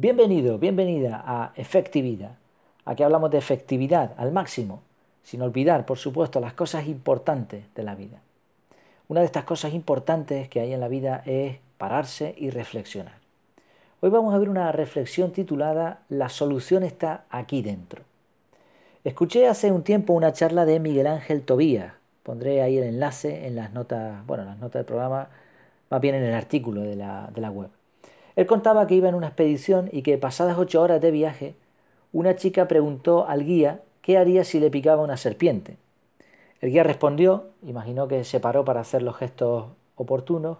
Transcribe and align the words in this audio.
Bienvenido, 0.00 0.60
bienvenida 0.60 1.24
a 1.26 1.52
Efectividad. 1.56 2.36
Aquí 2.84 3.02
hablamos 3.02 3.32
de 3.32 3.38
efectividad 3.38 4.14
al 4.16 4.30
máximo, 4.30 4.80
sin 5.24 5.42
olvidar, 5.42 5.86
por 5.86 5.98
supuesto, 5.98 6.38
las 6.38 6.52
cosas 6.52 6.86
importantes 6.86 7.64
de 7.74 7.82
la 7.82 7.96
vida. 7.96 8.20
Una 9.08 9.22
de 9.22 9.26
estas 9.26 9.42
cosas 9.42 9.74
importantes 9.74 10.48
que 10.48 10.60
hay 10.60 10.72
en 10.72 10.78
la 10.78 10.86
vida 10.86 11.24
es 11.26 11.56
pararse 11.78 12.32
y 12.38 12.50
reflexionar. 12.50 13.14
Hoy 14.00 14.10
vamos 14.10 14.32
a 14.32 14.38
ver 14.38 14.48
una 14.48 14.70
reflexión 14.70 15.32
titulada 15.32 16.02
La 16.08 16.28
solución 16.28 16.84
está 16.84 17.24
aquí 17.28 17.60
dentro. 17.60 18.04
Escuché 19.02 19.48
hace 19.48 19.72
un 19.72 19.82
tiempo 19.82 20.12
una 20.12 20.32
charla 20.32 20.64
de 20.64 20.78
Miguel 20.78 21.08
Ángel 21.08 21.42
Tobías. 21.42 21.92
Pondré 22.22 22.62
ahí 22.62 22.78
el 22.78 22.84
enlace 22.84 23.48
en 23.48 23.56
las 23.56 23.72
notas, 23.72 24.24
bueno, 24.28 24.44
las 24.44 24.58
notas 24.58 24.74
del 24.74 24.84
programa, 24.84 25.28
más 25.90 26.00
bien 26.00 26.14
en 26.14 26.22
el 26.22 26.34
artículo 26.34 26.82
de 26.82 26.94
la, 26.94 27.28
de 27.34 27.40
la 27.40 27.50
web. 27.50 27.70
Él 28.38 28.46
contaba 28.46 28.86
que 28.86 28.94
iba 28.94 29.08
en 29.08 29.16
una 29.16 29.26
expedición 29.26 29.88
y 29.90 30.02
que 30.02 30.16
pasadas 30.16 30.58
ocho 30.58 30.80
horas 30.80 31.00
de 31.00 31.10
viaje, 31.10 31.56
una 32.12 32.36
chica 32.36 32.68
preguntó 32.68 33.26
al 33.26 33.44
guía 33.44 33.80
qué 34.00 34.16
haría 34.16 34.44
si 34.44 34.60
le 34.60 34.70
picaba 34.70 35.02
una 35.02 35.16
serpiente. 35.16 35.76
El 36.60 36.70
guía 36.70 36.84
respondió, 36.84 37.46
imaginó 37.66 38.06
que 38.06 38.22
se 38.22 38.38
paró 38.38 38.64
para 38.64 38.78
hacer 38.78 39.02
los 39.02 39.16
gestos 39.16 39.64
oportunos, 39.96 40.58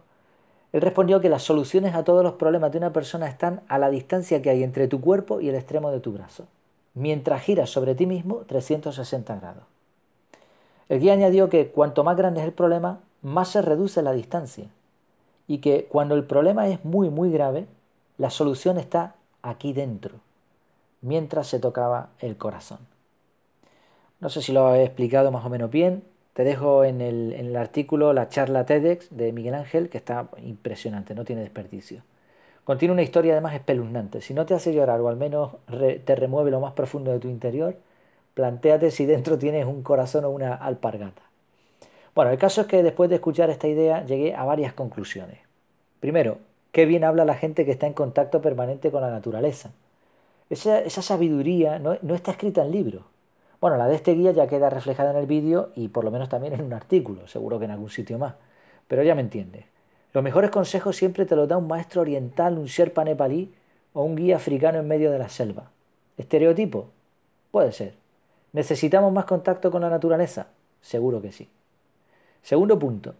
él 0.72 0.80
respondió 0.80 1.20
que 1.20 1.28
las 1.28 1.44
soluciones 1.44 1.94
a 1.94 2.02
todos 2.02 2.24
los 2.24 2.32
problemas 2.32 2.72
de 2.72 2.78
una 2.78 2.92
persona 2.92 3.28
están 3.28 3.60
a 3.68 3.78
la 3.78 3.90
distancia 3.90 4.42
que 4.42 4.50
hay 4.50 4.64
entre 4.64 4.88
tu 4.88 5.00
cuerpo 5.00 5.40
y 5.40 5.48
el 5.48 5.54
extremo 5.54 5.92
de 5.92 6.00
tu 6.00 6.10
brazo, 6.10 6.48
mientras 6.94 7.42
giras 7.42 7.70
sobre 7.70 7.94
ti 7.94 8.06
mismo 8.06 8.38
360 8.48 9.36
grados. 9.36 9.62
El 10.88 10.98
guía 10.98 11.12
añadió 11.12 11.48
que 11.48 11.68
cuanto 11.68 12.02
más 12.02 12.16
grande 12.16 12.40
es 12.40 12.46
el 12.46 12.52
problema, 12.52 12.98
más 13.22 13.50
se 13.50 13.62
reduce 13.62 14.02
la 14.02 14.10
distancia 14.10 14.66
y 15.48 15.58
que 15.58 15.86
cuando 15.86 16.14
el 16.14 16.24
problema 16.24 16.68
es 16.68 16.84
muy, 16.84 17.10
muy 17.10 17.32
grave, 17.32 17.66
la 18.18 18.30
solución 18.30 18.78
está 18.78 19.16
aquí 19.42 19.72
dentro, 19.72 20.16
mientras 21.00 21.48
se 21.48 21.58
tocaba 21.58 22.10
el 22.20 22.36
corazón. 22.36 22.78
No 24.20 24.28
sé 24.28 24.42
si 24.42 24.52
lo 24.52 24.74
he 24.74 24.84
explicado 24.84 25.32
más 25.32 25.44
o 25.44 25.48
menos 25.48 25.70
bien. 25.70 26.02
Te 26.34 26.44
dejo 26.44 26.84
en 26.84 27.00
el, 27.00 27.56
artículo 27.56 28.12
la 28.12 28.28
charla 28.28 28.66
TEDx 28.66 29.16
de 29.16 29.32
Miguel 29.32 29.54
Ángel, 29.54 29.88
que 29.88 29.98
está 29.98 30.28
impresionante, 30.44 31.14
no 31.14 31.24
tiene 31.24 31.42
desperdicio. 31.42 32.02
Contiene 32.64 32.92
una 32.92 33.02
historia 33.02 33.32
además 33.32 33.54
espeluznante. 33.54 34.20
Si 34.20 34.34
no 34.34 34.44
te 34.44 34.54
hace 34.54 34.74
llorar 34.74 35.00
o 35.00 35.08
al 35.08 35.16
menos 35.16 35.52
te 35.68 36.14
remueve 36.14 36.50
lo 36.50 36.60
más 36.60 36.74
profundo 36.74 37.10
de 37.10 37.18
tu 37.18 37.28
interior, 37.28 37.76
plantéate 38.34 38.90
si 38.90 39.06
dentro 39.06 39.38
tienes 39.38 39.66
un 39.66 39.82
corazón 39.82 40.24
o 40.26 40.30
una 40.30 40.54
alpargata. 40.54 41.22
Bueno, 42.14 42.30
el 42.30 42.38
caso 42.38 42.60
es 42.62 42.66
que 42.66 42.82
después 42.82 43.08
de 43.08 43.16
escuchar 43.16 43.48
esta 43.50 43.68
idea 43.68 44.04
llegué 44.04 44.34
a 44.34 44.44
varias 44.44 44.72
conclusiones. 44.74 45.47
Primero, 46.00 46.38
qué 46.72 46.86
bien 46.86 47.04
habla 47.04 47.24
la 47.24 47.34
gente 47.34 47.64
que 47.64 47.72
está 47.72 47.86
en 47.86 47.92
contacto 47.92 48.40
permanente 48.40 48.90
con 48.90 49.02
la 49.02 49.10
naturaleza. 49.10 49.70
Esa, 50.50 50.88
sabiduría 51.02 51.78
no, 51.78 51.98
no, 52.02 52.14
está 52.14 52.30
escrita 52.30 52.64
en 52.64 52.70
libros. 52.70 53.02
Bueno, 53.60 53.76
la 53.76 53.88
de 53.88 53.96
este 53.96 54.14
guía 54.14 54.30
ya 54.32 54.46
queda 54.46 54.70
reflejada 54.70 55.10
en 55.10 55.16
el 55.16 55.26
vídeo 55.26 55.70
y 55.74 55.88
por 55.88 56.04
lo 56.04 56.10
menos 56.10 56.28
también 56.28 56.54
en 56.54 56.62
un 56.62 56.72
artículo, 56.72 57.26
seguro 57.26 57.58
que 57.58 57.64
en 57.64 57.72
algún 57.72 57.90
sitio 57.90 58.18
más. 58.18 58.34
Pero 58.86 59.02
ya 59.02 59.14
me 59.14 59.20
entiendes. 59.20 59.64
Los 60.14 60.24
mejores 60.24 60.50
consejos 60.50 60.96
siempre 60.96 61.26
te 61.26 61.36
los 61.36 61.48
da 61.48 61.56
un 61.58 61.66
maestro 61.66 62.00
oriental, 62.00 62.56
un 62.56 62.66
sherpa 62.66 63.04
nepalí 63.04 63.52
o 63.92 64.04
un 64.04 64.16
guía 64.16 64.36
africano 64.36 64.78
en 64.78 64.88
medio 64.88 65.10
de 65.10 65.18
la 65.18 65.28
selva. 65.28 65.70
¿Estereotipo? 66.16 66.88
Puede 67.50 67.72
ser. 67.72 67.94
¿Necesitamos 68.52 69.12
más 69.12 69.26
contacto 69.26 69.70
con 69.70 69.82
la 69.82 69.90
naturaleza? 69.90 70.46
Seguro 70.80 71.20
que 71.20 71.32
sí. 71.32 71.48
Segundo 72.42 72.78
punto. 72.78 73.14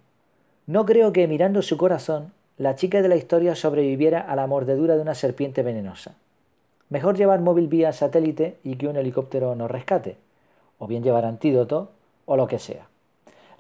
No 0.67 0.87
creo 0.87 1.13
que 1.13 1.29
mirando 1.29 1.61
su 1.63 1.77
corazón 1.77 2.33
la 2.59 2.75
chica 2.75 3.03
de 3.03 3.09
la 3.09 3.17
historia 3.17 3.55
sobreviviera 3.55 4.21
a 4.21 4.35
la 4.35 4.49
mordedura 4.49 4.97
de 4.97 5.03
una 5.03 5.15
serpiente 5.15 5.63
venenosa. 5.63 6.17
Mejor 6.91 7.17
llevar 7.17 7.41
móvil 7.41 7.69
vía 7.69 7.93
satélite 7.93 8.59
y 8.65 8.75
que 8.75 8.89
un 8.89 8.97
helicóptero 8.97 9.55
nos 9.55 9.71
rescate, 9.71 10.17
o 10.79 10.89
bien 10.89 11.05
llevar 11.05 11.25
antídoto 11.25 11.91
o 12.27 12.37
lo 12.37 12.49
que 12.49 12.59
sea. 12.59 12.89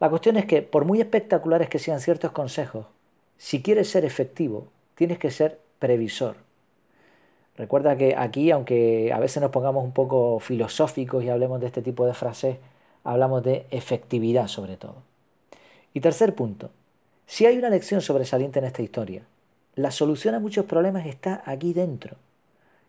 La 0.00 0.10
cuestión 0.10 0.36
es 0.36 0.46
que, 0.46 0.62
por 0.62 0.84
muy 0.84 1.00
espectaculares 1.00 1.68
que 1.68 1.78
sean 1.78 2.00
ciertos 2.00 2.32
consejos, 2.32 2.86
si 3.36 3.62
quieres 3.62 3.88
ser 3.88 4.04
efectivo, 4.04 4.66
tienes 4.96 5.18
que 5.18 5.30
ser 5.30 5.60
previsor. 5.78 6.36
Recuerda 7.56 7.96
que 7.96 8.16
aquí, 8.16 8.50
aunque 8.50 9.12
a 9.12 9.20
veces 9.20 9.40
nos 9.40 9.52
pongamos 9.52 9.84
un 9.84 9.92
poco 9.92 10.40
filosóficos 10.40 11.22
y 11.22 11.28
hablemos 11.28 11.60
de 11.60 11.66
este 11.66 11.82
tipo 11.82 12.04
de 12.04 12.14
frases, 12.14 12.56
hablamos 13.04 13.44
de 13.44 13.66
efectividad 13.70 14.48
sobre 14.48 14.76
todo. 14.76 14.96
Y 15.94 16.00
tercer 16.00 16.34
punto, 16.34 16.70
si 17.30 17.44
hay 17.44 17.58
una 17.58 17.68
lección 17.68 18.00
sobresaliente 18.00 18.58
en 18.58 18.64
esta 18.64 18.80
historia, 18.80 19.20
la 19.74 19.90
solución 19.90 20.34
a 20.34 20.40
muchos 20.40 20.64
problemas 20.64 21.04
está 21.04 21.42
aquí 21.44 21.74
dentro. 21.74 22.16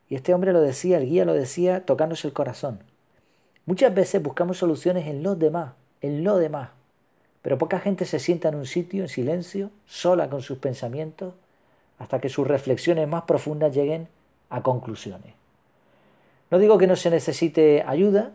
Y 0.08 0.16
este 0.16 0.34
hombre 0.34 0.54
lo 0.54 0.62
decía, 0.62 0.98
el 0.98 1.10
guía 1.10 1.26
lo 1.26 1.34
decía, 1.34 1.86
tocándose 1.86 2.26
el 2.26 2.34
corazón. 2.34 2.80
Muchas 3.66 3.94
veces 3.94 4.24
buscamos 4.24 4.58
soluciones 4.58 5.08
en 5.08 5.24
los 5.24 5.38
demás, 5.38 5.74
en 6.00 6.24
lo 6.24 6.38
demás. 6.38 6.70
Pero 7.42 7.58
poca 7.58 7.80
gente 7.80 8.06
se 8.06 8.18
sienta 8.18 8.48
en 8.48 8.56
un 8.56 8.66
sitio 8.66 9.04
en 9.04 9.10
silencio, 9.10 9.72
sola 9.86 10.30
con 10.30 10.42
sus 10.42 10.58
pensamientos, 10.58 11.34
hasta 11.98 12.22
que 12.22 12.30
sus 12.30 12.48
reflexiones 12.48 13.10
más 13.10 13.24
profundas 13.24 13.76
lleguen 13.76 14.08
a 14.50 14.64
conclusiones. 14.64 15.34
No 16.50 16.60
digo 16.60 16.78
que 16.78 16.88
no 16.88 16.96
se 16.96 17.10
necesite 17.10 17.84
ayuda, 17.86 18.32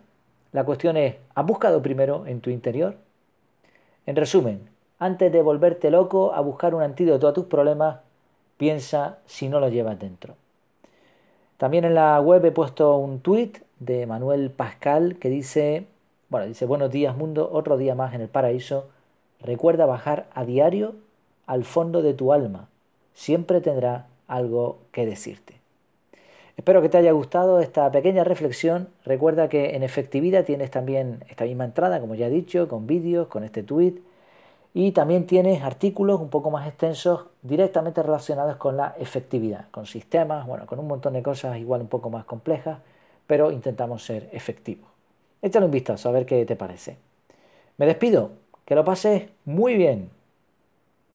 la 0.52 0.64
cuestión 0.64 0.98
es, 0.98 1.16
¿has 1.34 1.46
buscado 1.46 1.80
primero 1.80 2.26
en 2.26 2.42
tu 2.42 2.50
interior? 2.50 2.98
En 4.04 4.16
resumen, 4.16 4.73
antes 4.98 5.32
de 5.32 5.42
volverte 5.42 5.90
loco 5.90 6.32
a 6.32 6.40
buscar 6.40 6.74
un 6.74 6.82
antídoto 6.82 7.28
a 7.28 7.32
tus 7.32 7.46
problemas, 7.46 7.98
piensa 8.56 9.18
si 9.26 9.48
no 9.48 9.60
lo 9.60 9.68
llevas 9.68 9.98
dentro. 9.98 10.36
También 11.56 11.84
en 11.84 11.94
la 11.94 12.20
web 12.20 12.44
he 12.44 12.52
puesto 12.52 12.96
un 12.96 13.20
tweet 13.20 13.52
de 13.78 14.06
Manuel 14.06 14.50
Pascal 14.50 15.16
que 15.16 15.28
dice, 15.28 15.86
bueno, 16.28 16.46
dice, 16.46 16.66
buenos 16.66 16.90
días 16.90 17.16
mundo, 17.16 17.48
otro 17.52 17.76
día 17.76 17.94
más 17.94 18.14
en 18.14 18.20
el 18.20 18.28
paraíso. 18.28 18.88
Recuerda 19.40 19.86
bajar 19.86 20.26
a 20.34 20.44
diario 20.44 20.94
al 21.46 21.64
fondo 21.64 22.02
de 22.02 22.14
tu 22.14 22.32
alma. 22.32 22.68
Siempre 23.14 23.60
tendrá 23.60 24.06
algo 24.26 24.78
que 24.90 25.06
decirte. 25.06 25.54
Espero 26.56 26.82
que 26.82 26.88
te 26.88 26.98
haya 26.98 27.12
gustado 27.12 27.60
esta 27.60 27.90
pequeña 27.90 28.24
reflexión. 28.24 28.88
Recuerda 29.04 29.48
que 29.48 29.74
en 29.74 29.82
efectividad 29.82 30.44
tienes 30.44 30.70
también 30.70 31.24
esta 31.28 31.44
misma 31.44 31.64
entrada, 31.64 32.00
como 32.00 32.14
ya 32.14 32.28
he 32.28 32.30
dicho, 32.30 32.68
con 32.68 32.86
vídeos, 32.86 33.26
con 33.28 33.44
este 33.44 33.62
tweet 33.62 33.94
y 34.74 34.90
también 34.90 35.26
tienes 35.26 35.62
artículos 35.62 36.20
un 36.20 36.28
poco 36.28 36.50
más 36.50 36.66
extensos 36.66 37.26
directamente 37.42 38.02
relacionados 38.02 38.56
con 38.56 38.76
la 38.76 38.96
efectividad, 38.98 39.70
con 39.70 39.86
sistemas, 39.86 40.46
bueno, 40.46 40.66
con 40.66 40.80
un 40.80 40.88
montón 40.88 41.12
de 41.14 41.22
cosas 41.22 41.56
igual 41.58 41.80
un 41.82 41.88
poco 41.88 42.10
más 42.10 42.24
complejas, 42.24 42.80
pero 43.26 43.52
intentamos 43.52 44.04
ser 44.04 44.28
efectivos. 44.32 44.88
Échale 45.40 45.66
un 45.66 45.70
vistazo 45.72 46.08
a 46.08 46.12
ver 46.12 46.26
qué 46.26 46.44
te 46.44 46.56
parece. 46.56 46.98
Me 47.78 47.86
despido, 47.86 48.32
que 48.64 48.74
lo 48.74 48.84
pases 48.84 49.30
muy 49.44 49.76
bien. 49.76 50.10